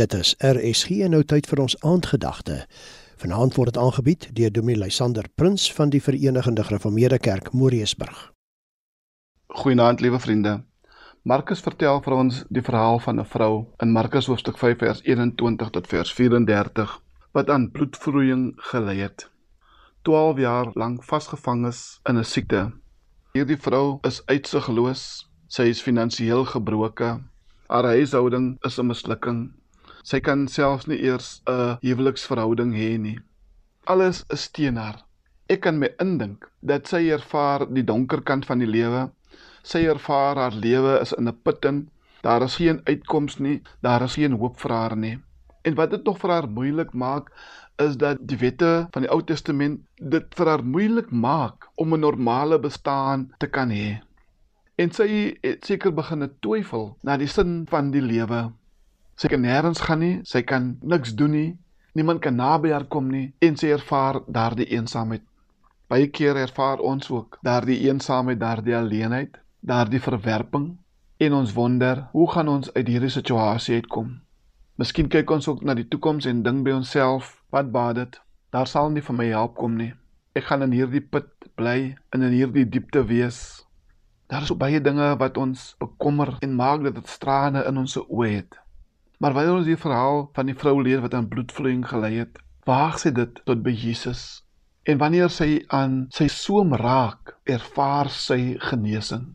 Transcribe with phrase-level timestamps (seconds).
[0.00, 2.54] Dit is RSG en nou tyd vir ons aandgedagte.
[3.20, 8.30] Vanaand word dit aangebied deur Dominee Lysander Prins van die Verenigde Gereformeerde Kerk Moriesburg.
[9.60, 10.54] Goeienaand liewe vriende.
[11.22, 15.70] Markus vertel vir ons die verhaal van 'n vrou in Markus hoofstuk 5 vers 21
[15.70, 16.96] tot vers 34
[17.32, 19.28] wat aan bloedvloeiing gelei het.
[20.08, 22.72] 12 jaar lank vasgevang is in 'n siekte.
[23.32, 27.20] Hierdie vrou is uitsigloos, sy is finansiëel gebroke,
[27.68, 29.59] haar huishouding is 'n mislukking
[30.02, 33.18] Sy kan selfs nie eers 'n huweliksverhouding hê nie.
[33.84, 35.04] Alles is teen haar.
[35.48, 39.10] Ek kan my indink dat sy ervaar die donker kant van die lewe.
[39.62, 41.88] Sy ervaar haar lewe is in 'n putin.
[42.22, 43.62] Daar is geen uitkoms nie.
[43.82, 45.18] Daar is geen hoop vir haar nie.
[45.62, 47.32] En wat dit nog vir haar moeilik maak
[47.76, 52.00] is dat die wette van die Ou Testament dit vir haar moeilik maak om 'n
[52.00, 54.00] normale bestaan te kan hê.
[54.76, 58.52] En sy het seker begin twyfel na die sin van die lewe.
[59.20, 61.48] Sy kan nêrens gaan nie, sy kan niks doen nie.
[61.92, 65.26] Niemand kan naby haar kom nie en sy ervaar daardie eensaamheid.
[65.92, 70.70] Baie keer ervaar ons ook daardie eensaamheid, daardie alleenheid, daardie verwerping
[71.20, 74.14] en ons wonder, hoe gaan ons uit hierdie situasie uitkom?
[74.80, 78.16] Miskien kyk ons ook na die toekoms en dink by onsself, wat baat dit?
[78.56, 79.90] Daar sal nie vir my help kom nie.
[80.32, 81.28] Ek gaan in hierdie put
[81.60, 83.66] bly en in hierdie diepte wees.
[84.32, 88.00] Daar is so baie dinge wat ons bekommer en maak dat dit strane in ons
[88.00, 88.60] oë het.
[89.20, 92.96] Maar wanneer ons die verhaal van die vrou leer wat aan bloedvloeiing gelei het, waag
[93.02, 94.22] sy dit tot by Jesus.
[94.88, 99.26] En wanneer sy aan sy soem raak, ervaar sy genesing.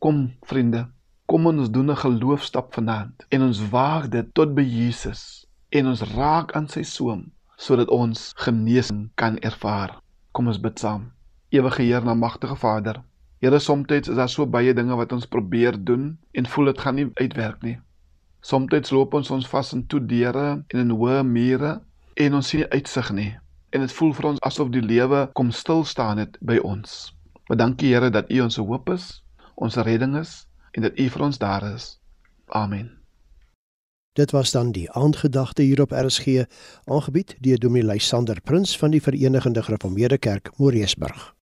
[0.00, 0.86] Kom vriende,
[1.28, 6.02] kom ons doen 'n geloofstap vanaand en ons waag dit tot by Jesus en ons
[6.16, 10.00] raak aan sy soem sodat ons genesing kan ervaar.
[10.32, 11.12] Kom ons bid saam.
[11.50, 13.02] Ewige Heer, na magtige Vader,
[13.42, 16.94] Here, soms is daar so baie dinge wat ons probeer doen en voel dit gaan
[16.94, 17.78] nie uitwerk nie.
[18.42, 21.76] Somstyds loop ons ons vas in toe deure en in hoë mure
[22.24, 23.30] en ons sien uitsig nie.
[23.70, 27.12] En dit voel vir ons asof die lewe kom stil staan het by ons.
[27.48, 29.22] Maar dankie Here dat U ons hoop is,
[29.54, 30.42] ons redding is
[30.74, 31.86] en dat U vir ons daar is.
[32.50, 32.90] Amen.
[34.18, 36.44] Dit was dan die aandgedagte hier op RSG,
[36.84, 41.32] aangebied deur Dominee Lysander Prins van die Verenigde Gereformeerde Kerk Moriesburg.